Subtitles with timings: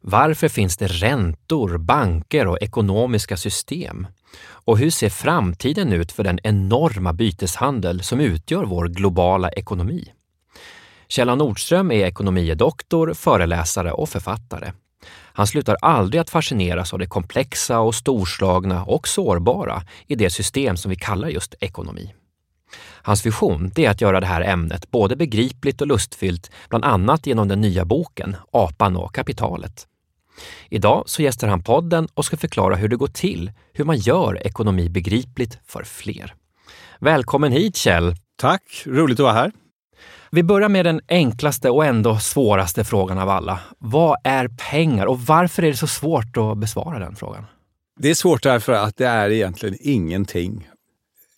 [0.00, 4.06] Varför finns det räntor, banker och ekonomiska system?
[4.48, 10.12] Och hur ser framtiden ut för den enorma byteshandel som utgör vår globala ekonomi?
[11.08, 14.72] Kjell Nordström är ekonomidoktor, föreläsare och författare.
[15.08, 20.76] Han slutar aldrig att fascineras av det komplexa och storslagna och sårbara i det system
[20.76, 22.14] som vi kallar just ekonomi.
[22.78, 27.48] Hans vision är att göra det här ämnet både begripligt och lustfyllt, bland annat genom
[27.48, 29.86] den nya boken Apan och kapitalet.
[30.68, 34.46] Idag så gästar han podden och ska förklara hur det går till, hur man gör
[34.46, 36.34] ekonomi begripligt för fler.
[37.00, 38.14] Välkommen hit Kjell!
[38.36, 39.52] Tack, roligt att vara här.
[40.30, 43.60] Vi börjar med den enklaste och ändå svåraste frågan av alla.
[43.78, 47.44] Vad är pengar och varför är det så svårt att besvara den frågan?
[48.00, 50.68] Det är svårt därför att det är egentligen ingenting.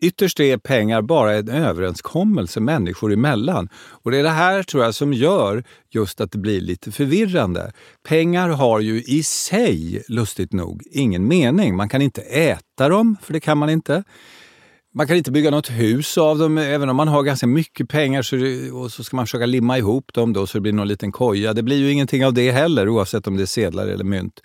[0.02, 3.68] Ytterst är pengar bara en överenskommelse människor emellan.
[3.74, 7.72] Och det är det här tror jag som gör just att det blir lite förvirrande.
[8.08, 11.76] Pengar har ju i sig, lustigt nog, ingen mening.
[11.76, 14.04] Man kan inte äta dem, för det kan man inte.
[14.94, 18.22] Man kan inte bygga något hus av dem, även om man har ganska mycket pengar
[18.22, 18.36] så,
[18.76, 21.54] och så ska man försöka limma ihop dem då så det blir någon liten koja.
[21.54, 24.40] Det blir ju ingenting av det heller, oavsett om det är sedlar eller mynt.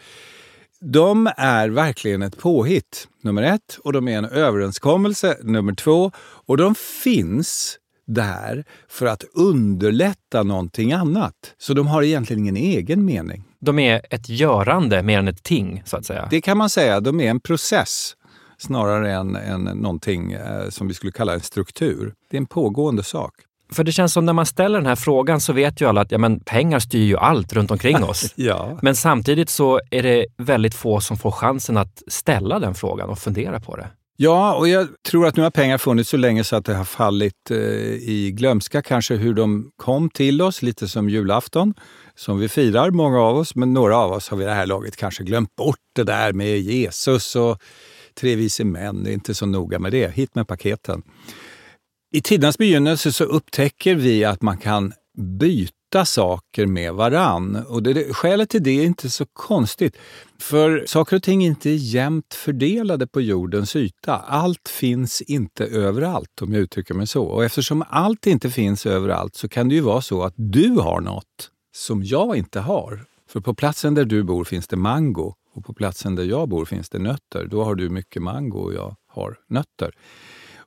[0.85, 3.79] De är verkligen ett påhitt, nummer ett.
[3.83, 6.11] Och de är en överenskommelse, nummer två.
[6.17, 11.33] Och de finns där för att underlätta någonting annat.
[11.57, 13.43] Så de har egentligen ingen egen mening.
[13.59, 16.27] De är ett görande mer än ett ting, så att säga?
[16.31, 16.99] Det kan man säga.
[16.99, 18.15] De är en process
[18.57, 22.13] snarare än, än någonting eh, som vi skulle kalla en struktur.
[22.29, 23.33] Det är en pågående sak.
[23.73, 26.11] För det känns som när man ställer den här frågan så vet ju alla att
[26.11, 28.33] ja, men pengar styr ju allt runt omkring oss.
[28.35, 28.79] ja.
[28.81, 33.19] Men samtidigt så är det väldigt få som får chansen att ställa den frågan och
[33.19, 33.87] fundera på det.
[34.17, 36.85] Ja, och jag tror att nu har pengar funnits så länge så att det har
[36.85, 41.73] fallit eh, i glömska kanske hur de kom till oss, lite som julafton
[42.15, 43.55] som vi firar, många av oss.
[43.55, 46.59] Men några av oss har vid det här laget kanske glömt bort det där med
[46.59, 47.61] Jesus och
[48.19, 49.03] tre vise män.
[49.03, 50.13] Det är inte så noga med det.
[50.13, 51.03] Hit med paketen.
[52.15, 57.55] I tidernas begynnelse så upptäcker vi att man kan byta saker med varann.
[57.55, 59.97] Och det, skälet till det är inte så konstigt.
[60.39, 64.15] För saker och ting är inte jämnt fördelade på jordens yta.
[64.17, 67.23] Allt finns inte överallt, om jag uttrycker mig så.
[67.23, 71.01] Och eftersom allt inte finns överallt så kan det ju vara så att du har
[71.01, 73.05] något som jag inte har.
[73.29, 76.65] För på platsen där du bor finns det mango och på platsen där jag bor
[76.65, 77.45] finns det nötter.
[77.45, 79.93] Då har du mycket mango och jag har nötter.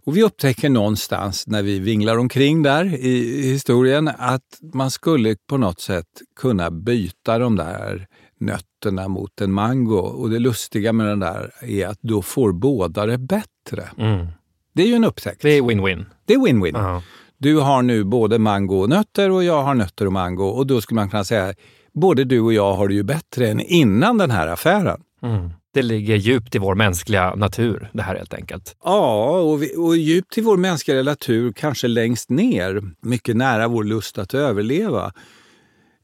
[0.06, 5.56] Och vi upptäcker någonstans när vi vinglar omkring där i historien att man skulle på
[5.56, 6.06] något sätt
[6.36, 8.06] kunna byta de där
[8.40, 9.98] nötterna mot en mango.
[9.98, 13.88] Och det lustiga med den där är att då får båda det bättre.
[13.98, 14.26] Mm.
[14.74, 15.42] Det är ju en upptäckt.
[15.42, 16.04] Det är win-win.
[16.24, 16.74] Det är win-win.
[16.74, 17.02] Ja.
[17.38, 20.44] Du har nu både mango och nötter och jag har nötter och mango.
[20.44, 21.54] Och då skulle man kunna säga
[21.94, 25.00] både du och jag har det ju bättre än innan den här affären.
[25.22, 25.50] Mm.
[25.76, 28.76] Det ligger djupt i vår mänskliga natur, det här helt enkelt.
[28.84, 33.84] Ja, och, vi, och djupt i vår mänskliga natur, kanske längst ner, mycket nära vår
[33.84, 35.12] lust att överleva,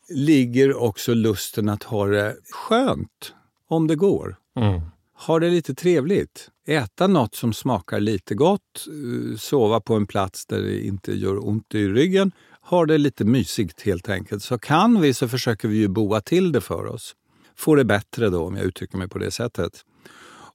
[0.08, 3.34] ligger också lusten att ha det skönt,
[3.68, 4.36] om det går.
[4.56, 4.80] Mm.
[5.26, 6.48] Ha det lite trevligt.
[6.68, 11.48] Äta något som smakar lite gott, eh, sova på en plats där det inte gör
[11.48, 12.32] ont i ryggen.
[12.62, 14.42] Ha det lite mysigt helt enkelt.
[14.42, 17.14] Så kan vi så försöker vi ju boa till det för oss
[17.62, 19.84] få det bättre då, om jag uttrycker mig på det sättet.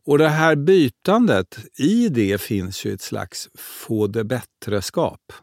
[0.05, 5.33] Och det här bytandet, i det finns ju ett slags få det bättre-skap.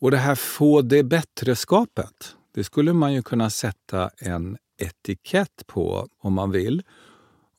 [0.00, 6.08] Och det här få det bättre-skapet, det skulle man ju kunna sätta en etikett på
[6.18, 6.82] om man vill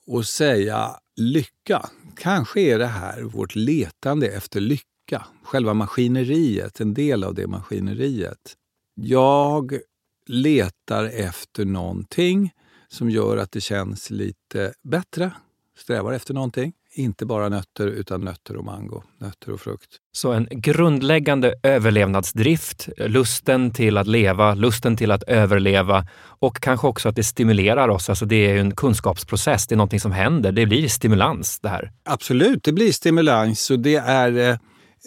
[0.08, 1.90] och säga lycka.
[2.18, 8.56] Kanske är det här vårt letande efter lycka, själva maskineriet, en del av det maskineriet.
[8.96, 9.80] Jag
[10.28, 12.52] letar efter någonting
[12.88, 15.32] som gör att det känns lite bättre.
[15.78, 16.74] Strävar efter någonting.
[16.98, 19.04] Inte bara nötter, utan nötter och mango.
[19.20, 19.90] Nötter och frukt.
[20.12, 27.10] Så en grundläggande överlevnadsdrift, lusten till att leva, lusten till att överleva och kanske också
[27.10, 28.10] att det stimulerar oss.
[28.10, 30.52] Alltså det är en kunskapsprocess, det är någonting som händer.
[30.52, 31.92] Det blir stimulans det här.
[32.04, 34.58] Absolut, det blir stimulans och det är eh,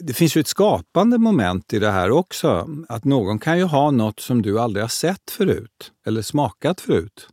[0.00, 2.68] det finns ju ett skapande moment i det här också.
[2.88, 7.28] Att någon kan ju ha något som du aldrig har sett förut eller smakat förut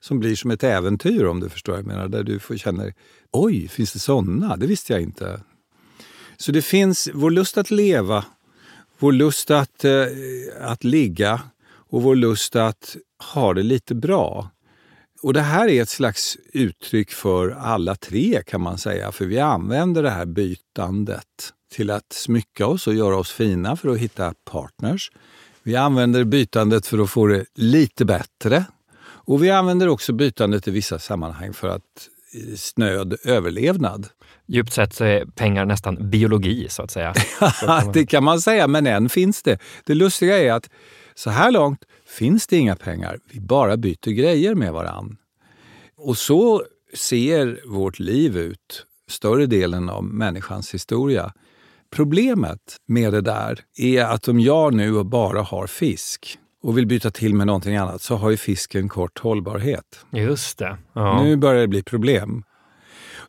[0.00, 2.08] som blir som ett äventyr om du förstår vad jag menar.
[2.08, 2.94] Där du får känner,
[3.32, 4.56] oj, finns det sådana?
[4.56, 5.40] Det visste jag inte.
[6.36, 8.24] Så det finns vår lust att leva,
[8.98, 10.06] vår lust att, eh,
[10.60, 12.96] att ligga och vår lust att
[13.34, 14.50] ha det lite bra.
[15.22, 19.38] Och det här är ett slags uttryck för alla tre kan man säga, för vi
[19.38, 21.26] använder det här bytandet
[21.72, 25.12] till att smycka oss och göra oss fina för att hitta partners.
[25.62, 28.64] Vi använder bytandet för att få det lite bättre.
[29.30, 32.08] Och vi använder också bytandet i vissa sammanhang för att
[32.56, 34.08] snöd överlevnad.
[34.46, 37.14] Djupt sett så är pengar nästan biologi, så att säga.
[37.92, 39.58] det kan man säga, men än finns det.
[39.84, 40.70] Det lustiga är att
[41.14, 43.18] så här långt finns det inga pengar.
[43.32, 45.16] Vi bara byter grejer med varann.
[45.96, 51.32] Och så ser vårt liv ut, större delen av människans historia.
[51.90, 57.10] Problemet med det där är att om jag nu bara har fisk och vill byta
[57.10, 60.04] till med någonting annat så har ju fisken kort hållbarhet.
[60.12, 60.76] Just det.
[60.92, 61.22] Ja.
[61.22, 62.44] Nu börjar det bli problem.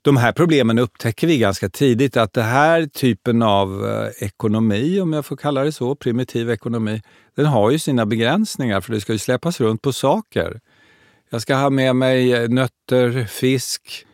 [0.02, 5.14] De här problemen upptäcker vi ganska tidigt, att det här typen av eh, ekonomi, om
[5.14, 7.02] jag får kalla det så, primitiv ekonomi,
[7.36, 10.60] den har ju sina begränsningar för det ska ju släppas runt på saker.
[11.30, 14.06] Jag ska ha med mig nötter, fisk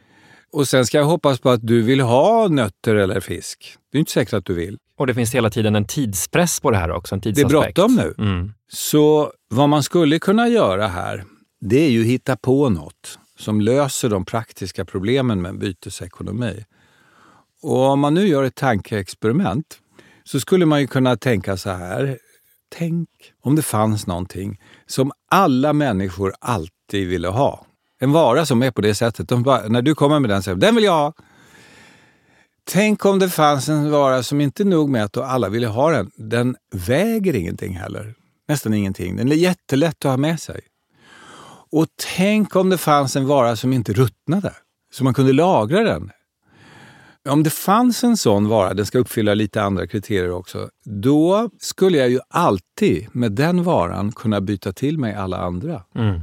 [0.52, 3.78] och sen ska jag hoppas på att du vill ha nötter eller fisk.
[3.92, 4.78] Det är inte säkert att du vill.
[4.98, 7.76] Och det finns hela tiden en tidspress på det här också, en tidsaspekt.
[7.76, 8.14] Det är bråttom nu.
[8.18, 8.54] Mm.
[8.70, 11.24] Så vad man skulle kunna göra här,
[11.62, 16.66] det är ju hitta på något som löser de praktiska problemen med bytesekonomi.
[17.62, 19.80] Och om man nu gör ett tankeexperiment
[20.24, 22.18] så skulle man ju kunna tänka så här.
[22.70, 23.10] Tänk
[23.42, 27.66] om det fanns någonting som alla människor alltid ville ha.
[28.00, 29.30] En vara som är på det sättet.
[29.30, 31.14] De bara, när du kommer med den säger den vill jag ha.
[32.69, 36.12] Tänk om det fanns en vara som inte nog med att alla ville ha den,
[36.16, 38.16] den väger ingenting heller.
[38.48, 39.16] Nästan ingenting.
[39.16, 40.62] Den är jättelätt att ha med sig.
[41.72, 44.54] Och tänk om det fanns en vara som inte ruttnade,
[44.94, 46.12] så man kunde lagra den.
[47.30, 51.98] Om det fanns en sån vara, den ska uppfylla lite andra kriterier också, då skulle
[51.98, 55.84] jag ju alltid med den varan kunna byta till mig alla andra.
[55.96, 56.20] Mm.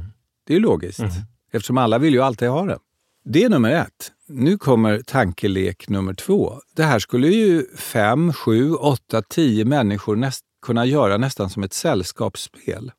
[0.47, 1.11] Det är logiskt, mm.
[1.51, 2.79] eftersom alla vill ju alltid ha den.
[3.25, 4.11] Det är nummer ett.
[4.27, 6.59] Nu kommer tankelek nummer två.
[6.75, 11.73] Det här skulle ju fem, sju, åtta, tio människor näst, kunna göra nästan som ett
[11.73, 12.91] sällskapsspel.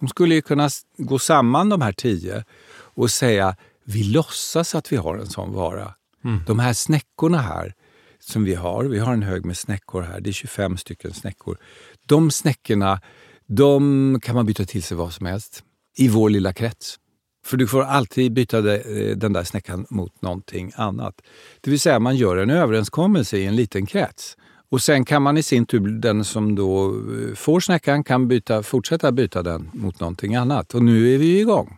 [0.00, 4.96] De skulle ju kunna gå samman de här tio och säga vi låtsas att vi
[4.96, 5.94] har en sån vara.
[6.24, 6.40] Mm.
[6.46, 7.74] De här snäckorna här
[8.20, 11.58] som vi har, vi har en hög med snäckor här, det är 25 stycken snäckor.
[12.06, 13.00] De snäckorna,
[13.46, 15.64] de kan man byta till sig vad som helst
[15.96, 16.98] i vår lilla krets.
[17.44, 21.22] För du får alltid byta eh, den där snäckan mot någonting annat.
[21.60, 24.36] Det vill säga man gör en överenskommelse i en liten krets.
[24.70, 28.62] Och sen kan man i sin tur, den som då eh, får snäckan kan byta,
[28.62, 30.74] fortsätta byta den mot någonting annat.
[30.74, 31.76] Och nu är vi igång.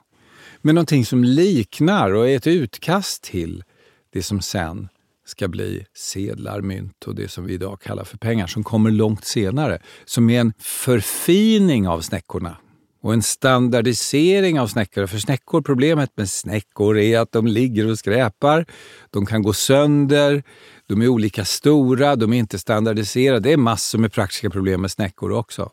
[0.62, 3.64] Med någonting som liknar och är ett utkast till
[4.12, 4.88] det som sen
[5.26, 9.24] ska bli sedlar, mynt och det som vi idag kallar för pengar, som kommer långt
[9.24, 9.78] senare.
[10.04, 12.56] Som är en förfining av snäckorna
[13.04, 15.06] och en standardisering av snäckor.
[15.06, 18.66] För snäckor, problemet med snäckor är att de ligger och skräpar.
[19.10, 20.42] De kan gå sönder,
[20.86, 23.40] de är olika stora, de är inte standardiserade.
[23.40, 25.70] Det är massor med praktiska problem med snäckor också.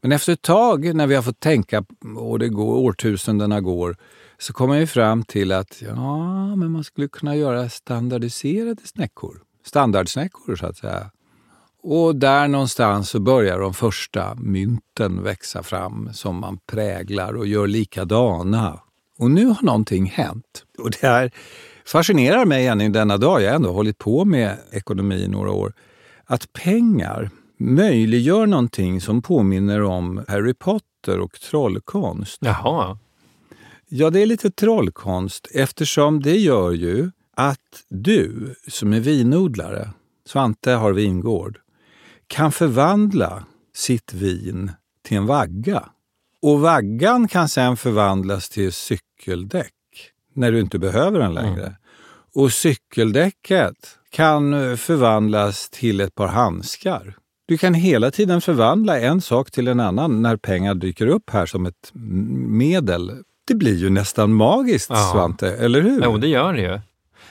[0.00, 1.84] Men efter ett tag, när vi har fått tänka
[2.16, 3.96] och det går, årtusendena går,
[4.38, 9.40] så kommer vi fram till att ja, men man skulle kunna göra standardiserade snäckor.
[9.66, 11.10] Standardsnäckor, så att säga.
[11.86, 17.66] Och där någonstans så börjar de första mynten växa fram som man präglar och gör
[17.66, 18.80] likadana.
[19.18, 20.64] Och nu har någonting hänt.
[20.78, 21.30] Och det här
[21.86, 23.42] fascinerar mig än i denna dag.
[23.42, 25.72] Jag har ändå hållit på med ekonomi i några år.
[26.24, 32.38] Att pengar möjliggör någonting som påminner om Harry Potter och trollkonst.
[32.40, 32.98] Jaha.
[33.88, 39.90] Ja, det är lite trollkonst eftersom det gör ju att du som är vinodlare,
[40.26, 41.58] Svante har vingård,
[42.34, 44.72] kan förvandla sitt vin
[45.02, 45.82] till en vagga.
[46.42, 49.72] Och vaggan kan sen förvandlas till cykeldäck
[50.32, 51.62] när du inte behöver den längre.
[51.62, 51.74] Mm.
[52.34, 53.74] Och cykeldäcket
[54.10, 57.16] kan förvandlas till ett par handskar.
[57.46, 61.46] Du kan hela tiden förvandla en sak till en annan när pengar dyker upp här
[61.46, 61.90] som ett
[62.48, 63.12] medel.
[63.46, 65.10] Det blir ju nästan magiskt, ja.
[65.12, 66.02] Svante, eller hur?
[66.04, 66.80] Jo, det gör det ju.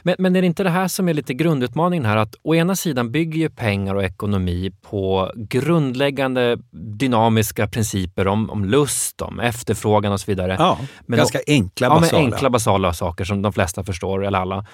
[0.03, 2.17] Men, men är det inte det här som är lite grundutmaningen här?
[2.17, 8.65] Att å ena sidan bygger ju pengar och ekonomi på grundläggande dynamiska principer om, om
[8.65, 10.55] lust, om efterfrågan och så vidare.
[10.60, 12.22] Ja, men ganska då, enkla basala.
[12.22, 14.65] Ja, enkla basala saker som de flesta förstår, eller alla.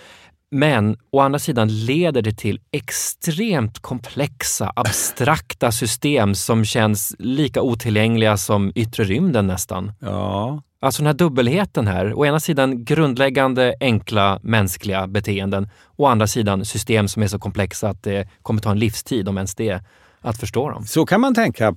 [0.52, 8.38] Men å andra sidan leder det till extremt komplexa, abstrakta system som känns lika otillgängliga
[8.38, 9.92] som yttre rymden nästan.
[10.00, 12.14] Ja, Alltså den här dubbelheten här.
[12.14, 15.70] Å ena sidan grundläggande enkla mänskliga beteenden.
[15.96, 19.38] Å andra sidan system som är så komplexa att det kommer ta en livstid, om
[19.38, 19.84] ens det,
[20.20, 20.86] att förstå dem.
[20.86, 21.76] Så kan man tänka.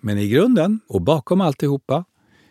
[0.00, 2.04] Men i grunden och bakom alltihopa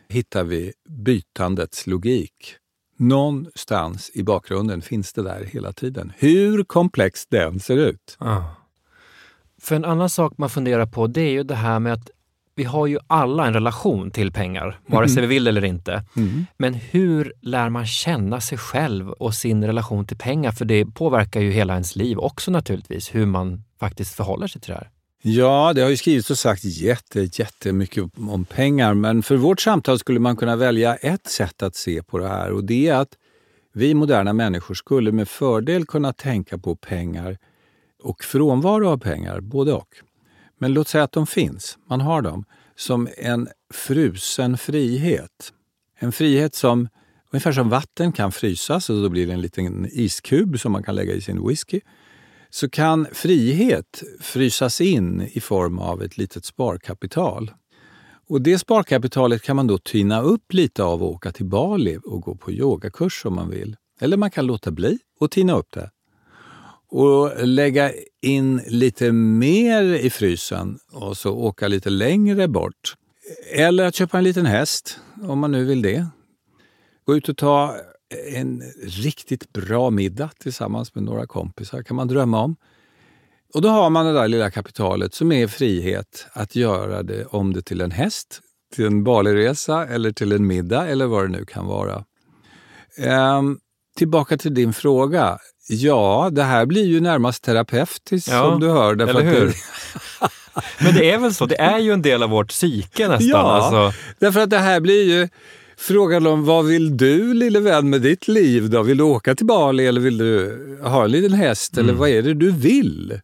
[0.10, 2.56] hittar vi bytandets logik.
[2.98, 6.12] Någonstans i bakgrunden finns det där hela tiden.
[6.18, 8.18] Hur komplext den ser ut.
[8.18, 8.42] Ah.
[9.62, 12.10] För en annan sak man funderar på det är ju det här med att
[12.60, 16.04] vi har ju alla en relation till pengar, vare sig vi vill eller inte.
[16.16, 16.46] Mm.
[16.58, 20.52] Men hur lär man känna sig själv och sin relation till pengar?
[20.52, 24.72] För det påverkar ju hela ens liv också naturligtvis, hur man faktiskt förhåller sig till
[24.72, 24.90] det här.
[25.22, 30.00] Ja, det har ju skrivits och sagt jätte, jättemycket om pengar, men för vårt samtal
[30.00, 33.14] skulle man kunna välja ett sätt att se på det här och det är att
[33.74, 37.38] vi moderna människor skulle med fördel kunna tänka på pengar
[38.04, 39.88] och frånvaro av pengar, både och.
[40.60, 45.54] Men låt säga att de finns, man har dem, som en frusen frihet.
[46.00, 46.90] En frihet som,
[47.32, 50.96] ungefär som vatten kan frysas och då blir det en liten iskub som man kan
[50.96, 51.82] lägga i sin whisky
[52.50, 57.52] så kan frihet frysas in i form av ett litet sparkapital.
[58.30, 62.22] Och det sparkapitalet kan man då tyna upp lite av och åka till Bali och
[62.22, 63.76] gå på yogakurs om man vill.
[64.02, 65.90] Eller man kan låta bli och tina upp det.
[66.92, 67.92] Och lägga
[68.22, 72.96] in lite mer i frysen och så åka lite längre bort.
[73.52, 76.08] Eller att köpa en liten häst, om man nu vill det.
[77.06, 77.76] Gå ut och ta
[78.36, 82.56] en riktigt bra middag tillsammans med några kompisar kan man drömma om.
[83.54, 87.54] Och då har man det där lilla kapitalet som är frihet att göra det om
[87.54, 88.42] det till en häst,
[88.76, 92.06] till en Baliresa eller till en middag eller vad det nu kan vara.
[92.98, 93.60] Ehm,
[93.98, 95.38] tillbaka till din fråga.
[95.72, 98.96] Ja, det här blir ju närmast terapeutiskt Ja, som du hör.
[98.96, 99.46] därför eller hur?
[99.48, 99.54] det-
[100.84, 103.28] Men det är väl så, det är ju en del av vårt psyke nästan.
[103.30, 103.38] Ja.
[103.38, 105.30] Alltså, Därför att det här blir ju
[105.78, 108.82] frågan om vad vill du lille vän med ditt liv då?
[108.84, 112.22] Vill du åka till Bali eller vill du ha en liten häst eller vad är
[112.22, 113.20] det du vill?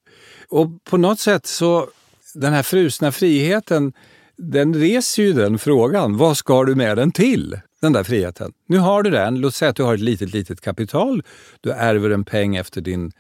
[0.49, 1.87] Och på något sätt så,
[2.33, 3.93] den här frusna friheten,
[4.37, 6.17] den reser ju den frågan.
[6.17, 7.59] Vad ska du med den till?
[7.82, 8.53] Den där friheten.
[8.67, 9.39] Nu har du den.
[9.39, 11.24] Låt säga att du har ett litet, litet kapital.
[11.62, 13.12] Du ärver en peng efter din,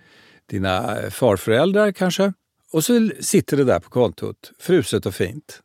[0.49, 2.33] dina eh, farföräldrar kanske.
[2.71, 5.61] Och så sitter det där på kontot, fruset och fint.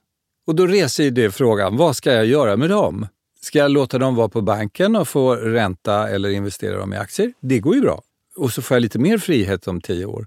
[0.46, 3.06] Och då reser ju det frågan, vad ska jag göra med dem?
[3.40, 7.32] Ska jag låta dem vara på banken och få ränta eller investera dem i aktier?
[7.40, 8.02] Det går ju bra.
[8.36, 10.26] Och så får jag lite mer frihet om tio år.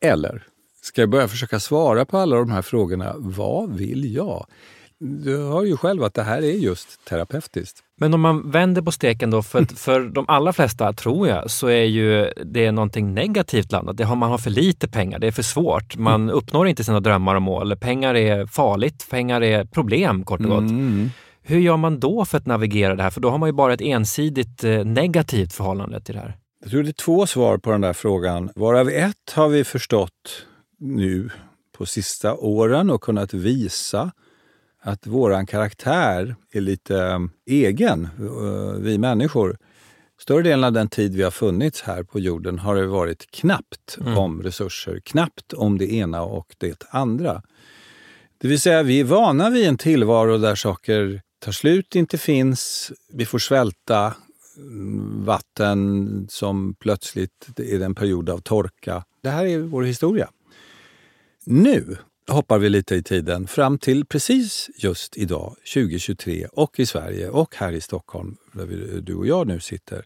[0.00, 0.46] Eller
[0.82, 3.14] ska jag börja försöka svara på alla de här frågorna?
[3.16, 4.46] Vad vill jag?
[5.00, 7.78] Du hör ju själv att det här är just terapeutiskt.
[7.96, 11.66] Men om man vänder på steken då, för, för de allra flesta tror jag, så
[11.66, 13.96] är ju det någonting negativt landat.
[13.96, 15.96] Det har, man har för lite pengar, det är för svårt.
[15.96, 17.76] Man uppnår inte sina drömmar och mål.
[17.76, 20.70] Pengar är farligt, pengar är problem kort och gott.
[20.70, 21.10] Mm.
[21.42, 23.10] Hur gör man då för att navigera det här?
[23.10, 26.36] För då har man ju bara ett ensidigt eh, negativt förhållande till det här.
[26.62, 30.46] Jag tror det är två svar på den där frågan, varav ett har vi förstått
[30.78, 31.30] nu
[31.78, 34.10] på sista åren och kunnat visa
[34.80, 39.58] att våran karaktär är lite eh, egen, eh, vi människor.
[40.20, 43.98] Större delen av den tid vi har funnits här på jorden har det varit knappt
[44.16, 47.42] om resurser, knappt om det ena och det andra.
[48.38, 52.92] Det vill säga, vi är vana vid en tillvaro där saker tar slut, inte finns,
[53.12, 54.14] vi får svälta,
[54.56, 59.04] mm, vatten som plötsligt är en period av torka.
[59.22, 60.30] Det här är vår historia.
[61.44, 61.96] Nu
[62.30, 67.56] hoppar vi lite i tiden fram till precis just idag, 2023, och i Sverige och
[67.56, 70.04] här i Stockholm, där vi, du och jag nu sitter.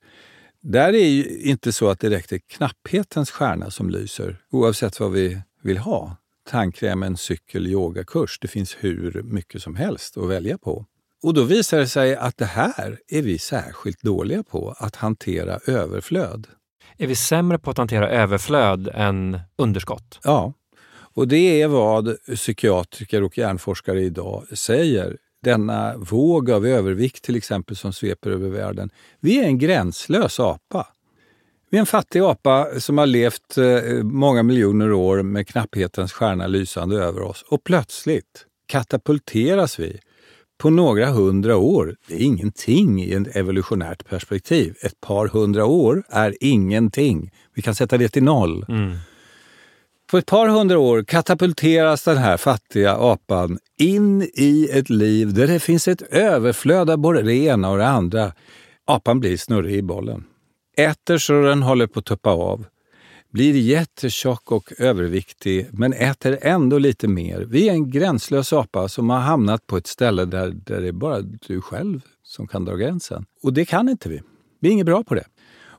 [0.63, 5.13] Där är ju inte så att det direkt är knapphetens stjärna som lyser, oavsett vad
[5.13, 6.17] vi vill ha.
[6.49, 8.39] Tandkräm, en cykel, yogakurs.
[8.41, 10.87] Det finns hur mycket som helst att välja på.
[11.23, 15.59] Och då visar det sig att det här är vi särskilt dåliga på, att hantera
[15.67, 16.47] överflöd.
[16.99, 20.21] Är vi sämre på att hantera överflöd än underskott?
[20.25, 20.53] Ja,
[21.15, 25.17] och det är vad psykiatriker och hjärnforskare idag säger.
[25.43, 28.91] Denna våg av övervikt till exempel som sveper över världen.
[29.21, 30.87] Vi är en gränslös apa.
[31.71, 36.47] Vi är en fattig apa som har levt eh, många miljoner år med knapphetens stjärna
[36.47, 40.01] lysande över oss och plötsligt katapulteras vi
[40.59, 41.97] på några hundra år.
[42.09, 44.75] Det är ingenting i ett evolutionärt perspektiv.
[44.83, 47.31] Ett par hundra år är ingenting.
[47.55, 48.65] Vi kan sätta det till noll.
[48.69, 48.97] Mm.
[50.11, 55.47] På ett par hundra år katapulteras den här fattiga apan in i ett liv där
[55.47, 58.33] det finns ett överflöd av både det ena och det andra.
[58.85, 60.25] Apan blir snurrig i bollen.
[60.77, 62.67] Äter så den håller på att tuppa av.
[63.33, 67.41] Blir jättetjock och överviktig, men äter ändå lite mer.
[67.41, 70.93] Vi är en gränslös apa som har hamnat på ett ställe där, där det är
[70.93, 73.25] bara du själv som kan dra gränsen.
[73.43, 74.23] Och det kan inte vi.
[74.61, 75.25] Vi är inget bra på det.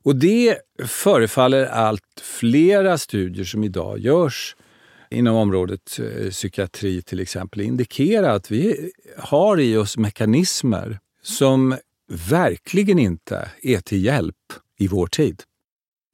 [0.05, 4.55] Och det förefaller allt flera studier som idag görs
[5.09, 11.77] inom området eh, psykiatri till exempel indikera att vi har i oss mekanismer som
[12.29, 14.35] verkligen inte är till hjälp
[14.79, 15.43] i vår tid.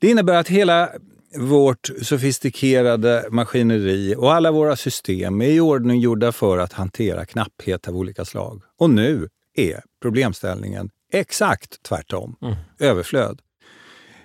[0.02, 0.90] Det innebär att hela
[1.38, 7.88] vårt sofistikerade maskineri och alla våra system är i ordning gjorda för att hantera knapphet
[7.88, 8.62] av olika slag.
[8.78, 12.36] Och nu är problemställningen exakt tvärtom.
[12.42, 12.56] Mm.
[12.80, 13.42] Överflöd.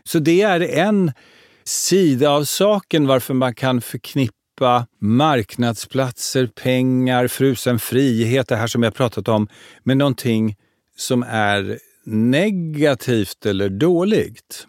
[0.06, 1.12] Så det är en
[1.64, 8.94] sida av saken varför man kan förknippa marknadsplatser, pengar, frusen frihet, det här som jag
[8.94, 9.48] pratat om,
[9.82, 10.56] med någonting
[10.96, 14.66] som är negativt eller dåligt.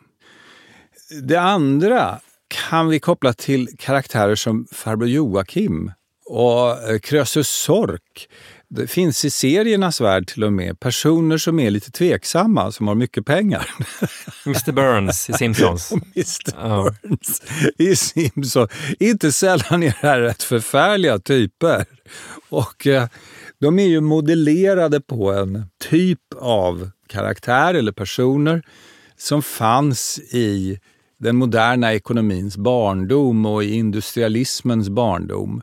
[1.23, 5.91] Det andra kan vi koppla till karaktärer som farbror Joakim
[6.25, 8.29] och eh, Krösus Sork.
[8.69, 12.95] Det finns i seriernas värld till och med personer som är lite tveksamma, som har
[12.95, 13.69] mycket pengar.
[14.45, 15.91] Mr Burns i Simpsons.
[16.15, 16.89] Mr oh.
[17.01, 17.41] Burns
[17.77, 18.71] i Simpsons.
[18.99, 21.85] Inte sällan är det här rätt förfärliga typer.
[22.49, 23.07] Och eh,
[23.59, 28.63] de är ju modellerade på en typ av karaktär eller personer
[29.17, 30.79] som fanns i
[31.19, 35.61] den moderna ekonomins barndom och i industrialismens barndom.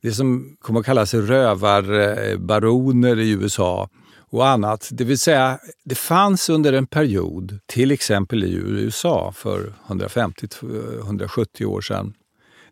[0.00, 3.88] Det som kommer att kallas rövarbaroner i USA
[4.30, 4.88] och annat.
[4.92, 11.80] Det vill säga, det fanns under en period, till exempel i USA för 150-170 år
[11.80, 12.14] sedan,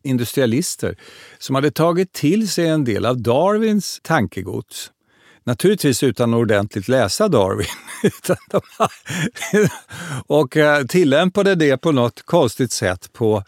[0.02, 0.96] industrialister
[1.38, 4.90] som hade tagit till sig en del av Darwins tankegods
[5.46, 7.66] Naturligtvis utan att ordentligt läsa Darwin.
[10.26, 13.44] och eh, tillämpade det på något konstigt sätt på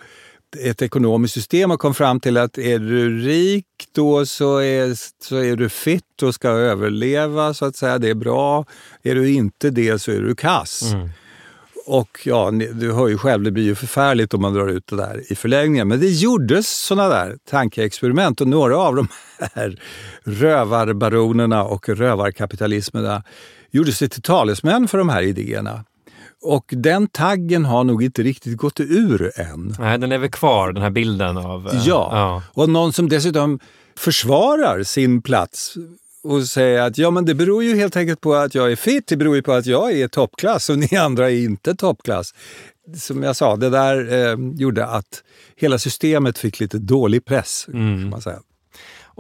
[0.56, 5.36] ett ekonomiskt system och kom fram till att är du rik då så är, så
[5.36, 7.98] är du fit och ska överleva så att säga.
[7.98, 8.64] Det är bra.
[9.02, 10.82] Är du inte det så är du kass.
[10.92, 11.08] Mm.
[11.86, 14.96] Och ja, du hör ju själv, det blir ju förfärligt om man drar ut det
[14.96, 15.88] där i förlängningen.
[15.88, 19.08] Men det gjordes sådana där tankeexperiment och några av de
[19.38, 19.80] här
[20.24, 23.22] rövarbaronerna och rövarkapitalismerna
[23.70, 25.84] gjorde sig till talesmän för de här idéerna.
[26.42, 29.74] Och den taggen har nog inte riktigt gått ur än.
[29.78, 31.70] Nej, den är väl kvar, den här bilden av...
[31.72, 32.42] Ja, ja.
[32.62, 33.58] och någon som dessutom
[33.96, 35.76] försvarar sin plats
[36.22, 39.06] och säga att ja, men det beror ju helt enkelt på att jag är fit.
[39.06, 42.34] Det beror ju på att jag är toppklass och ni andra är inte toppklass.
[42.96, 45.22] Som jag sa, det där eh, gjorde att
[45.56, 47.66] hela systemet fick lite dålig press.
[47.72, 48.00] Mm.
[48.00, 48.38] Kan man säga.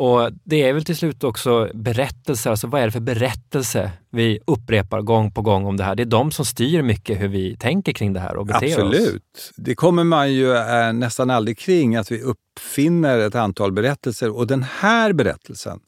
[0.00, 4.40] Och Det är väl till slut också berättelser, alltså vad är det för berättelse vi
[4.46, 5.94] upprepar gång på gång om det här?
[5.94, 8.94] Det är de som styr mycket hur vi tänker kring det här och beter Absolut.
[8.94, 8.98] oss.
[8.98, 9.52] Absolut.
[9.56, 14.36] Det kommer man ju eh, nästan aldrig kring, att vi uppfinner ett antal berättelser.
[14.36, 15.80] Och den här berättelsen,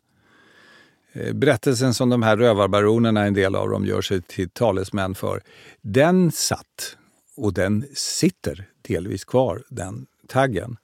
[1.12, 5.42] Eh, berättelsen som de här rövarbaronerna, en del av dem, gör sig till talesmän för,
[5.80, 6.96] den satt
[7.36, 10.76] och den sitter delvis kvar, den taggen.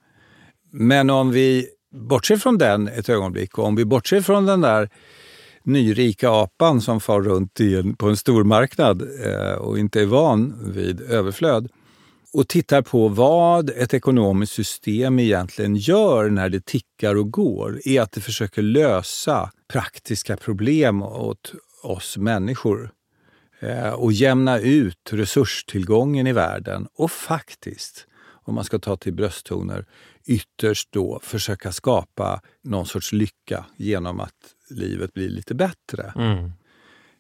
[0.71, 4.91] Men om vi bortser från den ett ögonblick och om vi bortser från den där
[5.63, 10.73] nyrika apan som far runt i en, på en stormarknad eh, och inte är van
[10.75, 11.69] vid överflöd,
[12.33, 18.01] och tittar på vad ett ekonomiskt system egentligen gör när det tickar och går, är
[18.01, 22.91] att det försöker lösa praktiska problem åt oss människor
[23.61, 26.87] eh, och jämna ut resurstillgången i världen.
[26.97, 28.07] Och faktiskt,
[28.45, 29.87] om man ska ta till brösttoner,
[30.27, 36.13] ytterst då försöka skapa någon sorts lycka genom att livet blir lite bättre.
[36.17, 36.53] Mm.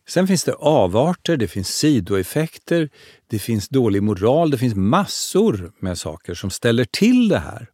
[0.08, 2.90] Sen finns det avarter, det finns sidoeffekter,
[3.26, 7.70] det finns dålig moral, det finns massor med saker som ställer till det här.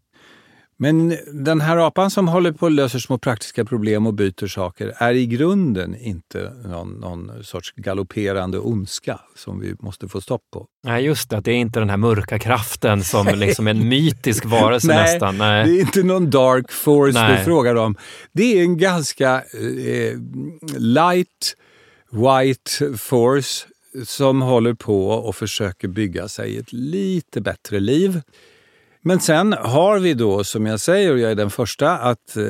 [0.82, 4.94] Men den här apan som håller på och löser små praktiska problem och byter saker
[4.96, 10.66] är i grunden inte någon, någon sorts galopperande ondska som vi måste få stopp på.
[10.84, 11.40] Nej, just det.
[11.40, 15.38] Det är inte den här mörka kraften som liksom en mytisk varelse Nej, nästan.
[15.38, 17.38] Nej, det är inte någon dark force Nej.
[17.38, 17.96] du frågar om.
[18.32, 20.18] Det är en ganska eh,
[20.78, 21.56] light
[22.10, 23.66] White Force
[24.04, 28.20] som håller på och försöker bygga sig ett lite bättre liv.
[29.04, 32.44] Men sen har vi då, som jag säger, och jag är den första att eh,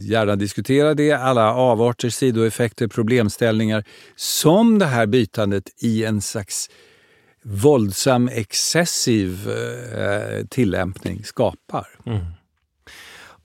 [0.00, 3.84] gärna diskutera det, alla avarter, sidoeffekter, problemställningar
[4.16, 6.70] som det här bytandet i en slags
[7.44, 11.86] våldsam, excessiv eh, tillämpning skapar.
[12.06, 12.24] Mm.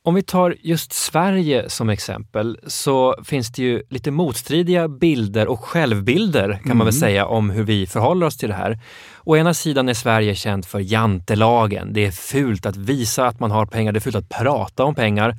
[0.03, 5.59] Om vi tar just Sverige som exempel så finns det ju lite motstridiga bilder och
[5.59, 6.77] självbilder kan mm.
[6.77, 6.99] man väl mm.
[6.99, 8.79] säga om hur vi förhåller oss till det här.
[9.23, 11.93] Å ena sidan är Sverige känt för jantelagen.
[11.93, 14.95] Det är fult att visa att man har pengar, det är fult att prata om
[14.95, 15.37] pengar.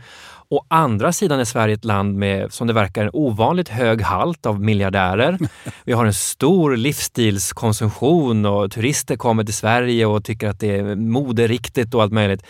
[0.49, 4.47] Å andra sidan är Sverige ett land med, som det verkar, en ovanligt hög halt
[4.47, 5.39] av miljardärer.
[5.85, 10.97] Vi har en stor livsstilskonsumtion och turister kommer till Sverige och tycker att det är
[10.97, 12.43] moderiktigt och allt möjligt.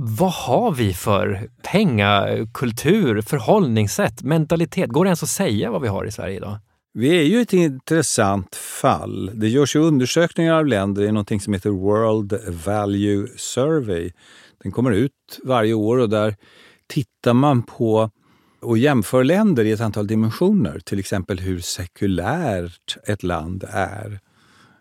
[0.00, 4.90] Vad har vi för pengakultur, förhållningssätt, mentalitet?
[4.90, 6.58] Går det ens att säga vad vi har i Sverige idag?
[6.94, 9.30] Vi är ju ett intressant fall.
[9.34, 14.10] Det görs ju undersökningar av länder i något som heter World Value Survey.
[14.62, 16.36] Den kommer ut varje år och där
[16.86, 18.10] tittar man på
[18.60, 20.80] och jämför länder i ett antal dimensioner.
[20.84, 24.20] Till exempel hur sekulärt ett land är.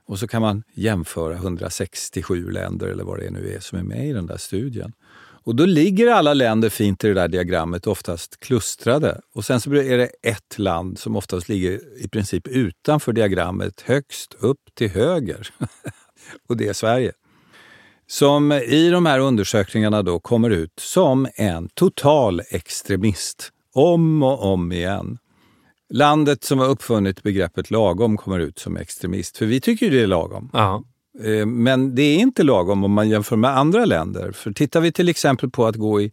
[0.08, 4.10] Och så kan man jämföra 167 länder eller vad det nu är som är med
[4.10, 4.94] i den där studien.
[5.48, 9.22] Och då ligger alla länder fint i det där diagrammet, oftast klustrade.
[9.34, 14.36] Och sen så är det ett land som oftast ligger i princip utanför diagrammet, högst
[14.40, 15.50] upp till höger.
[16.50, 17.12] och det är Sverige.
[18.08, 23.52] Som i de här undersökningarna då kommer ut som en total extremist.
[23.74, 25.18] Om och om igen.
[25.90, 29.38] Landet som har uppfunnit begreppet lagom kommer ut som extremist.
[29.38, 30.50] För vi tycker ju det är lagom.
[30.54, 30.84] Ja.
[31.24, 34.32] Eh, men det är inte lagom om man jämför med andra länder.
[34.32, 36.12] För tittar vi till exempel på att gå i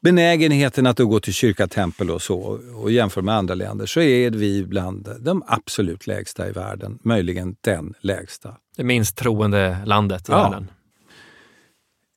[0.00, 4.30] benägenheten att gå till kyrka, tempel och så och jämför med andra länder så är
[4.30, 6.98] vi bland de absolut lägsta i världen.
[7.04, 8.56] Möjligen den lägsta.
[8.76, 10.42] Det minst troende landet i Ja.
[10.42, 10.70] världen.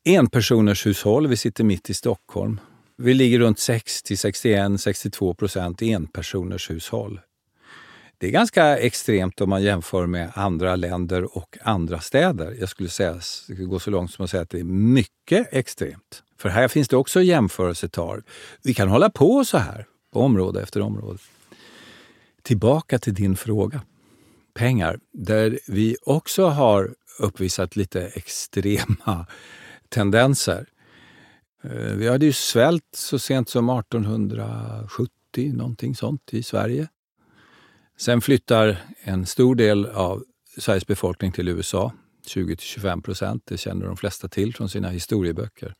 [0.05, 2.59] Enpersoners hushåll, vi sitter mitt i Stockholm.
[3.03, 7.19] Vi ligger runt 60, 61, 62 procent enpersoners hushåll.
[8.17, 12.55] Det är ganska extremt om man jämför med andra länder och andra städer.
[12.59, 15.47] Jag skulle säga, jag skulle gå så långt som att säga att det är mycket
[15.51, 16.23] extremt.
[16.37, 18.21] För här finns det också jämförelsetal.
[18.61, 21.19] Vi kan hålla på så här, på område efter område.
[22.41, 23.81] Tillbaka till din fråga.
[24.53, 29.25] Pengar, där vi också har uppvisat lite extrema
[29.89, 30.65] tendenser.
[31.63, 36.87] Eh, vi hade ju svält så sent som 1870, någonting sånt, i Sverige.
[37.97, 40.23] Sen flyttar en stor del av
[40.57, 41.93] Sveriges befolkning till USA,
[42.27, 43.43] 20-25 procent.
[43.45, 45.73] Det känner de flesta till från sina historieböcker.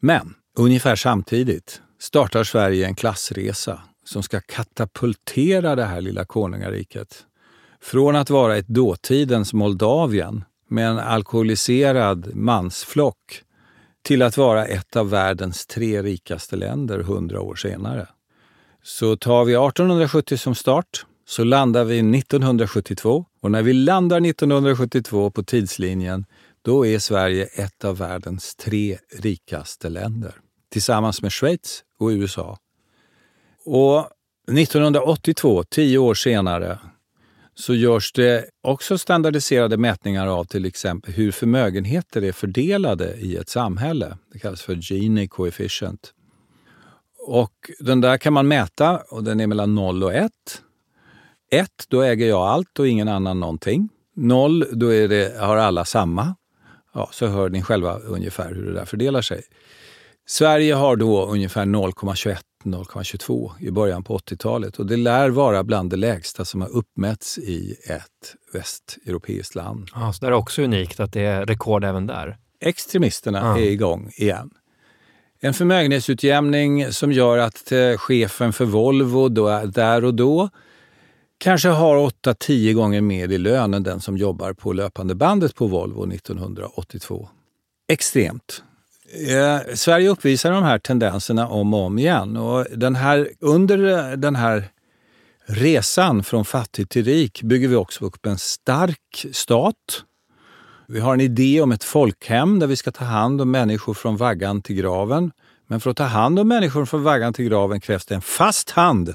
[0.00, 7.26] Men ungefär samtidigt startar Sverige en klassresa som ska katapultera det här lilla konungariket.
[7.80, 13.44] Från att vara ett dåtidens Moldavien med en alkoholiserad mansflock
[14.02, 18.08] till att vara ett av världens tre rikaste länder hundra år senare.
[18.82, 25.30] Så tar vi 1870 som start så landar vi 1972 och när vi landar 1972
[25.30, 26.26] på tidslinjen
[26.62, 30.34] då är Sverige ett av världens tre rikaste länder
[30.72, 32.58] tillsammans med Schweiz och USA.
[33.64, 34.06] Och
[34.58, 36.78] 1982, tio år senare,
[37.54, 43.48] så görs det också standardiserade mätningar av till exempel hur förmögenheter är fördelade i ett
[43.48, 44.18] samhälle.
[44.32, 46.14] Det kallas för Gini coefficient.
[47.26, 50.32] Och den där kan man mäta och den är mellan 0 och 1.
[51.50, 53.88] 1, då äger jag allt och ingen annan någonting.
[54.16, 56.34] 0, då är det, har alla samma.
[56.94, 59.42] Ja, så hör ni själva ungefär hur det där fördelar sig.
[60.30, 65.96] Sverige har då ungefär 0,21-0,22 i början på 80-talet och det lär vara bland det
[65.96, 69.88] lägsta som har uppmätts i ett västeuropeiskt land.
[69.94, 72.36] Ja, så det är också unikt att det är rekord även där.
[72.60, 73.58] Extremisterna Ja.
[73.58, 74.50] är igång igen.
[75.40, 80.48] En förmögenhetsutjämning som gör att eh, chefen för Volvo då, där och då
[81.38, 85.66] kanske har 8-10 gånger mer i lön än den som jobbar på löpande bandet på
[85.66, 87.28] Volvo 1982.
[87.88, 88.62] Extremt.
[89.12, 92.36] Eh, Sverige uppvisar de här tendenserna om och om igen.
[92.36, 94.64] Och den här, under eh, den här
[95.46, 99.74] resan från fattig till rik bygger vi också upp en stark stat.
[100.88, 104.16] Vi har en idé om ett folkhem där vi ska ta hand om människor från
[104.16, 105.32] vaggan till graven.
[105.66, 108.70] Men för att ta hand om människor från vaggan till graven krävs det en fast
[108.70, 109.14] hand.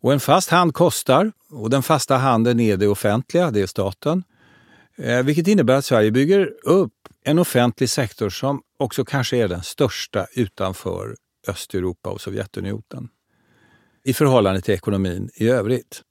[0.00, 4.24] Och en fast hand kostar och den fasta handen är det offentliga, det är staten.
[4.98, 6.92] Eh, vilket innebär att Sverige bygger upp
[7.24, 11.16] en offentlig sektor som också kanske är den största utanför
[11.48, 13.08] Östeuropa och Sovjetunionen
[14.04, 16.02] i förhållande till ekonomin i övrigt.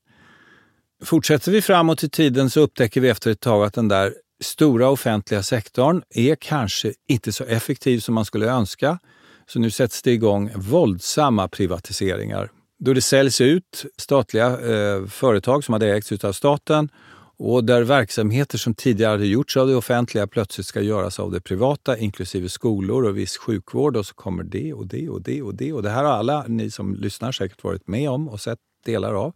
[1.04, 4.90] Fortsätter vi framåt i tiden så upptäcker vi efter ett tag att den där stora
[4.90, 9.00] offentliga sektorn är kanske inte så effektiv som man skulle önska.
[9.48, 12.52] Så nu sätts det igång våldsamma privatiseringar.
[12.80, 16.90] Då det säljs ut statliga eh, företag som hade ägts av staten
[17.38, 21.42] och där verksamheter som tidigare hade gjorts av det offentliga plötsligt ska göras av det
[21.42, 23.98] privata, inklusive skolor och viss sjukvård.
[23.98, 25.74] Och så kommer det och det och det och det.
[25.74, 29.14] Och det här har alla ni som lyssnar säkert varit med om och sett delar
[29.14, 29.34] av.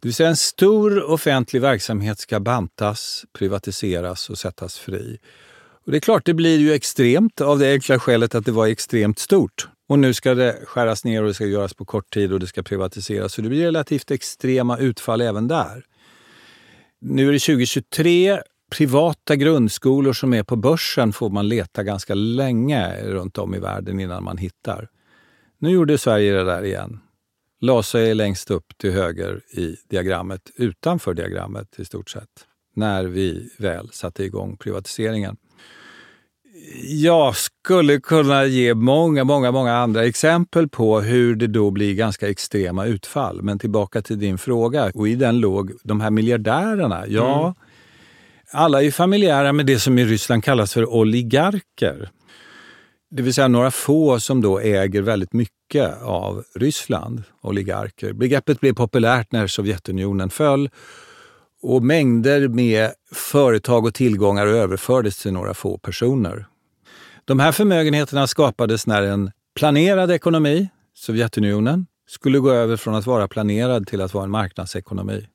[0.00, 5.18] Det vill säga en stor offentlig verksamhet ska bantas, privatiseras och sättas fri.
[5.84, 8.66] Och det är klart, det blir ju extremt av det enkla skälet att det var
[8.66, 9.68] extremt stort.
[9.88, 12.46] Och nu ska det skäras ner och det ska göras på kort tid och det
[12.46, 13.32] ska privatiseras.
[13.32, 15.84] Så det blir relativt extrema utfall även där.
[17.00, 18.42] Nu är det 2023.
[18.70, 24.00] Privata grundskolor som är på börsen får man leta ganska länge runt om i världen
[24.00, 24.88] innan man hittar.
[25.58, 27.00] Nu gjorde Sverige det där igen.
[27.60, 33.50] La sig längst upp till höger i diagrammet, utanför diagrammet i stort sett, när vi
[33.58, 35.36] väl satte igång privatiseringen.
[36.82, 42.28] Jag skulle kunna ge många, många, många andra exempel på hur det då blir ganska
[42.28, 43.42] extrema utfall.
[43.42, 44.90] Men tillbaka till din fråga.
[44.94, 47.04] Och i den låg de här miljardärerna.
[47.08, 47.54] Ja, mm.
[48.52, 52.10] alla är familjära med det som i Ryssland kallas för oligarker.
[53.10, 58.12] Det vill säga några få som då äger väldigt mycket av Ryssland, oligarker.
[58.12, 60.70] Begreppet blev populärt när Sovjetunionen föll
[61.62, 66.46] och mängder med företag och tillgångar överfördes till några få personer.
[67.24, 73.28] De här förmögenheterna skapades när en planerad ekonomi, Sovjetunionen, skulle gå över från att vara
[73.28, 75.26] planerad till att vara en marknadsekonomi.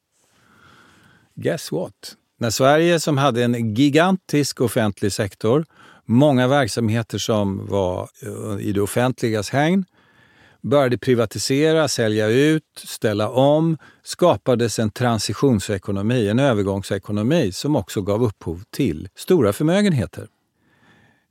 [1.36, 2.16] Guess what?
[2.40, 5.66] När Sverige, som hade en gigantisk offentlig sektor,
[6.06, 9.86] många verksamheter som var eh, i det offentligas hägn,
[10.66, 18.64] började privatisera, sälja ut, ställa om, skapades en transitionsekonomi, en övergångsekonomi som också gav upphov
[18.70, 20.28] till stora förmögenheter.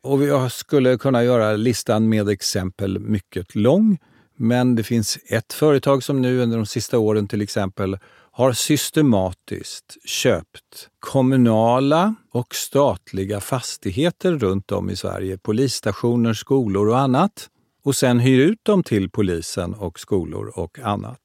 [0.03, 3.99] Och jag skulle kunna göra listan med exempel mycket lång,
[4.37, 7.99] men det finns ett företag som nu under de sista åren till exempel
[8.33, 17.49] har systematiskt köpt kommunala och statliga fastigheter runt om i Sverige, polisstationer, skolor och annat
[17.85, 21.21] och sen hyr ut dem till polisen och skolor och annat.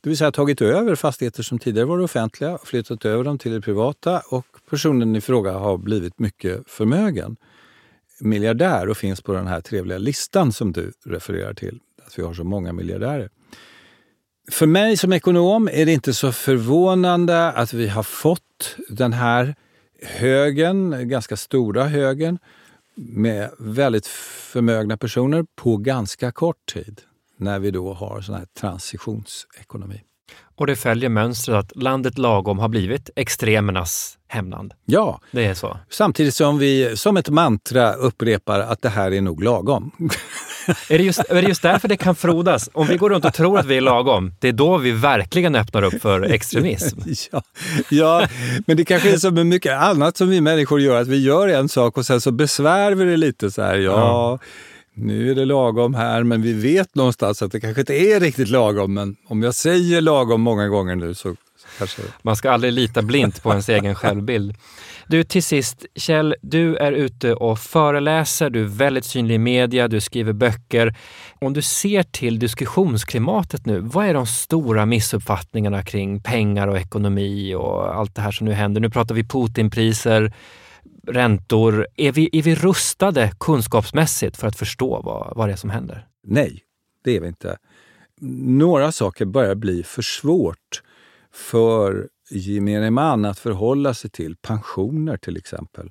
[0.00, 3.60] Det vill säga tagit över fastigheter som tidigare var offentliga, flyttat över dem till det
[3.60, 7.36] privata och personen i fråga har blivit mycket förmögen.
[8.20, 11.80] Miljardär och finns på den här trevliga listan som du refererar till.
[12.06, 13.30] Att vi har så många miljardärer.
[14.50, 19.54] För mig som ekonom är det inte så förvånande att vi har fått den här
[20.02, 22.38] högen, ganska stora högen,
[22.96, 27.00] med väldigt förmögna personer på ganska kort tid
[27.38, 30.02] när vi då har sån här transitionsekonomi.
[30.56, 34.74] Och det följer mönstret att landet lagom har blivit extremernas hemland.
[34.84, 35.78] Ja, det är så.
[35.90, 39.90] Samtidigt som vi som ett mantra upprepar att det här är nog lagom.
[40.88, 42.70] är, det just, är det just därför det kan frodas?
[42.72, 45.54] Om vi går runt och tror att vi är lagom, det är då vi verkligen
[45.54, 47.00] öppnar upp för extremism.
[47.32, 47.42] ja,
[47.88, 48.28] ja,
[48.66, 51.48] men det kanske är som med mycket annat som vi människor gör, att vi gör
[51.48, 53.76] en sak och sen så besvär vi det lite så här.
[53.76, 54.38] ja.
[54.94, 58.48] nu är det lagom här, men vi vet någonstans att det kanske inte är riktigt
[58.48, 58.94] lagom.
[58.94, 61.36] Men om jag säger lagom många gånger nu så, så
[61.78, 62.02] kanske...
[62.22, 64.54] Man ska aldrig lita blint på ens egen självbild.
[65.08, 69.88] Du, till sist, Kjell, du är ute och föreläser, du är väldigt synlig i media,
[69.88, 70.96] du skriver böcker.
[71.40, 77.54] Om du ser till diskussionsklimatet nu, vad är de stora missuppfattningarna kring pengar och ekonomi
[77.54, 78.80] och allt det här som nu händer?
[78.80, 80.32] Nu pratar vi Putinpriser,
[81.06, 81.86] räntor.
[81.96, 86.06] Är vi, är vi rustade kunskapsmässigt för att förstå vad, vad det är som händer?
[86.26, 86.60] Nej,
[87.04, 87.56] det är vi inte.
[88.20, 90.82] Några saker börjar bli för svårt
[91.32, 94.36] för gemene man att förhålla sig till.
[94.36, 95.90] Pensioner till exempel.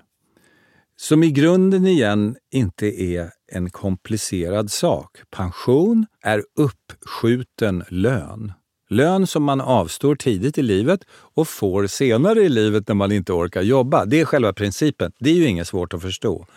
[0.98, 5.18] Som i grunden igen inte är en komplicerad sak.
[5.30, 8.54] Pension är uppskjuten lön.
[8.90, 13.34] Lön som man avstår tidigt i livet och får senare i livet när man inte
[13.34, 14.06] orkar jobba.
[14.06, 15.12] Det är själva principen.
[15.20, 16.48] Det är ju inget svårt att förstå.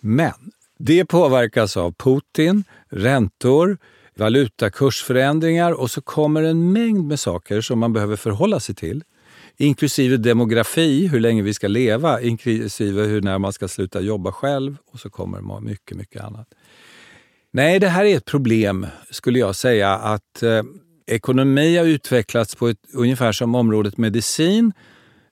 [0.00, 0.32] Men
[0.78, 3.78] det påverkas av Putin, räntor,
[4.14, 9.04] valutakursförändringar och så kommer en mängd med saker som man behöver förhålla sig till.
[9.56, 14.76] Inklusive demografi, hur länge vi ska leva, inklusive hur när man ska sluta jobba själv
[14.92, 16.48] och så kommer mycket, mycket annat.
[17.50, 20.62] Nej, det här är ett problem, skulle jag säga, att eh,
[21.06, 24.72] Ekonomi har utvecklats på ett, ungefär som området medicin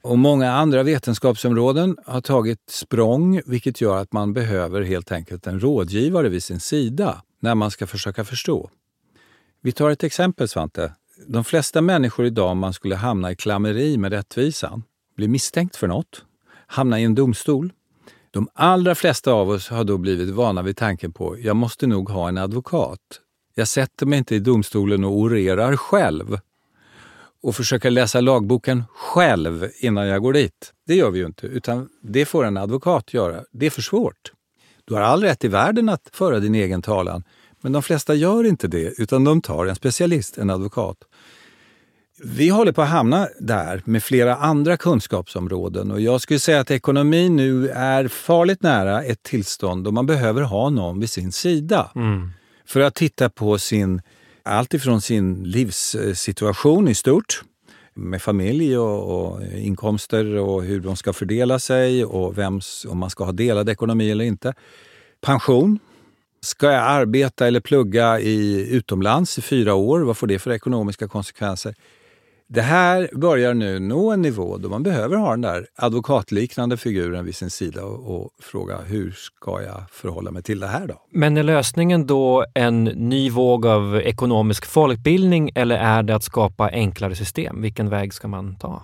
[0.02, 5.60] och många andra vetenskapsområden har tagit språng vilket gör att man behöver helt enkelt en
[5.60, 8.70] rådgivare vid sin sida när man ska försöka förstå.
[9.60, 10.92] Vi tar ett exempel Svante.
[11.26, 14.82] De flesta människor idag, om man skulle hamna i klammeri med rättvisan,
[15.16, 16.24] blir misstänkt för något,
[16.66, 17.72] hamna i en domstol.
[18.30, 22.10] De allra flesta av oss har då blivit vana vid tanken på jag måste nog
[22.10, 23.00] ha en advokat.
[23.54, 26.38] Jag sätter mig inte i domstolen och orerar själv
[27.42, 30.72] och försöker läsa lagboken själv innan jag går dit.
[30.86, 33.44] Det gör vi ju inte, utan det får en advokat göra.
[33.52, 34.32] Det är för svårt.
[34.84, 37.24] Du har all rätt i världen att föra din egen talan,
[37.60, 40.96] men de flesta gör inte det, utan de tar en specialist, en advokat.
[42.24, 46.70] Vi håller på att hamna där med flera andra kunskapsområden och jag skulle säga att
[46.70, 51.90] ekonomin nu är farligt nära ett tillstånd då man behöver ha någon vid sin sida.
[51.94, 52.30] Mm.
[52.66, 54.02] För att titta på sin,
[54.42, 57.42] allt ifrån sin livssituation i stort,
[57.94, 63.10] med familj och, och, inkomster och hur de ska fördela sig och vems, om man
[63.10, 64.54] ska ha delad ekonomi eller inte.
[65.20, 65.78] Pension.
[66.40, 70.00] Ska jag arbeta eller plugga i, utomlands i fyra år?
[70.00, 71.74] Vad får det för ekonomiska konsekvenser?
[72.54, 77.24] Det här börjar nu nå en nivå då man behöver ha den där advokatliknande figuren
[77.24, 81.02] vid sin sida och, och, fråga hur ska jag förhålla mig till det här då?
[81.10, 86.68] Men är lösningen då en ny våg av ekonomisk folkbildning eller är det att skapa
[86.68, 87.62] enklare system?
[87.62, 88.82] Vilken väg ska man ta?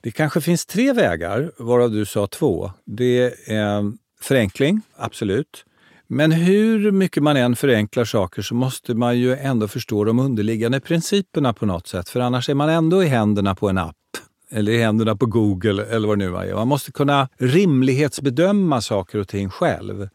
[0.00, 2.70] Det kanske finns tre vägar, varav du sa två.
[2.86, 5.64] Det är förenkling, absolut.
[6.08, 10.80] Men hur mycket man än förenklar saker så måste man ju ändå förstå de underliggande
[10.80, 12.08] principerna på något sätt.
[12.08, 13.96] För annars är man ändå i händerna på en app
[14.50, 16.54] eller i händerna på Google eller vad det nu är.
[16.54, 20.08] Man måste kunna rimlighetsbedöma saker och ting själv.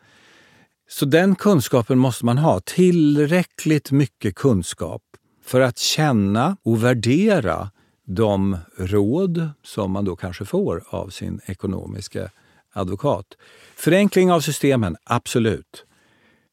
[0.89, 2.60] Så den kunskapen måste man ha.
[2.60, 5.01] Tillräckligt mycket kunskap
[5.45, 7.69] för att känna och värdera
[8.08, 12.30] de råd som man då kanske får av sin ekonomiska
[12.74, 13.26] advokat.
[13.76, 15.86] Förenkling av systemen, absolut.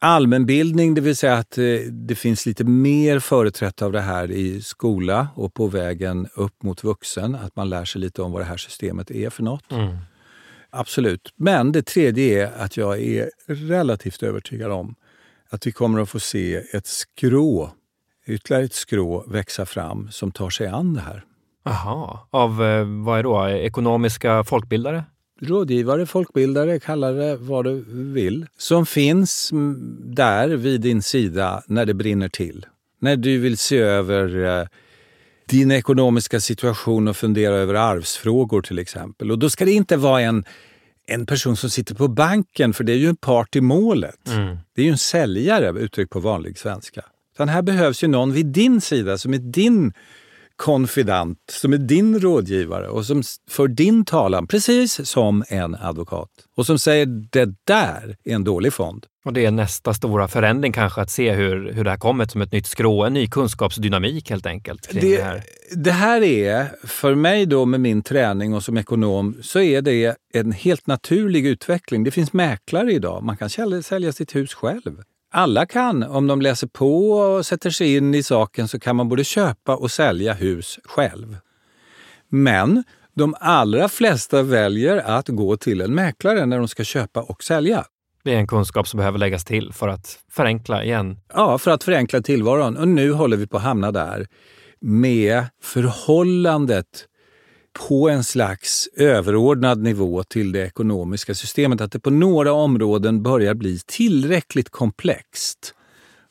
[0.01, 4.63] Allmänbildning, det vill säga att eh, det finns lite mer företrätt av det här i
[4.63, 7.35] skola och på vägen upp mot vuxen.
[7.35, 9.73] Att man lär sig lite om vad det här systemet är för något.
[9.73, 9.97] Mm.
[10.71, 11.33] Absolut.
[11.37, 14.95] Men det tredje är att jag är relativt övertygad om
[15.51, 17.71] att vi kommer att få se ett skrå,
[18.27, 21.25] ytterligare ett skrå växa fram som tar sig an det här.
[21.65, 22.29] Aha.
[22.31, 23.49] Av eh, vad är då?
[23.49, 25.05] Ekonomiska folkbildare?
[25.41, 29.51] Rådgivare, folkbildare, kalla det vad du vill, som finns
[30.05, 32.67] där vid din sida när det brinner till.
[33.01, 34.67] När du vill se över eh,
[35.47, 39.31] din ekonomiska situation och fundera över arvsfrågor till exempel.
[39.31, 40.45] Och då ska det inte vara en,
[41.07, 44.29] en person som sitter på banken, för det är ju en part i målet.
[44.29, 44.57] Mm.
[44.75, 47.05] Det är ju en säljare, uttryckt på vanlig svenska.
[47.35, 49.93] Utan här behövs ju någon vid din sida som är din
[50.59, 56.29] konfidant som är din rådgivare och som för din talan precis som en advokat.
[56.57, 59.07] Och som säger det där är en dålig fond.
[59.25, 62.43] Och det är nästa stora förändring kanske, att se hur, hur det här kommer som
[62.43, 64.89] ett nytt skrå, en ny kunskapsdynamik helt enkelt.
[64.93, 65.43] Det, det, här.
[65.71, 70.17] det här är, för mig då med min träning och som ekonom, så är det
[70.35, 72.05] en helt naturlig utveckling.
[72.05, 73.51] Det finns mäklare idag, man kan
[73.83, 75.03] sälja sitt hus själv.
[75.31, 79.09] Alla kan, om de läser på och sätter sig in i saken, så kan man
[79.09, 81.37] både köpa och sälja hus själv.
[82.29, 87.45] Men de allra flesta väljer att gå till en mäklare när de ska köpa och
[87.45, 87.85] sälja.
[88.25, 91.19] Det är en kunskap som behöver läggas till för att förenkla igen.
[91.35, 92.77] Ja, för att förenkla tillvaron.
[92.77, 94.27] Och nu håller vi på att hamna där
[94.81, 97.08] med förhållandet
[97.79, 101.81] på en slags överordnad nivå till det ekonomiska systemet.
[101.81, 105.75] Att det på några områden börjar bli tillräckligt komplext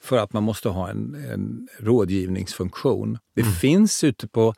[0.03, 3.17] för att man måste ha en, en rådgivningsfunktion.
[3.35, 3.53] Det mm.
[3.53, 4.53] finns ute på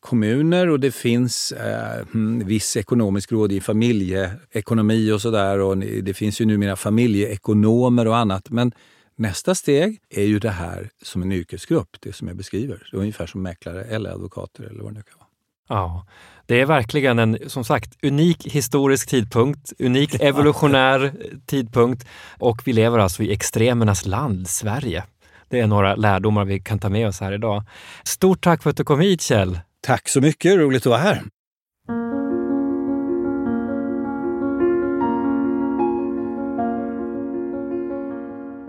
[0.00, 6.02] kommuner och det finns eh, hmm, viss ekonomisk rådgivning, familjeekonomi och sådär.
[6.02, 8.50] Det finns ju numera familjeekonomer och annat.
[8.50, 8.72] Men
[9.16, 12.90] nästa steg är ju det här som en yrkesgrupp, det som jag beskriver.
[12.92, 15.31] Ungefär som mäklare eller advokater eller vad det nu kan vara.
[15.72, 16.06] Ja,
[16.46, 21.12] det är verkligen en, som sagt, unik historisk tidpunkt, unik evolutionär
[21.46, 22.06] tidpunkt
[22.38, 25.04] och vi lever alltså i extremernas land, Sverige.
[25.48, 27.64] Det är några lärdomar vi kan ta med oss här idag.
[28.04, 29.60] Stort tack för att du kom hit Kjell!
[29.80, 31.22] Tack så mycket, roligt att vara här!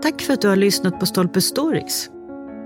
[0.02, 2.13] Tack för att du har lyssnat på Stolpe Stories.